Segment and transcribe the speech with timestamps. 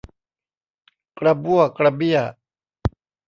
[1.19, 2.19] กระบั้วกระเบี้ย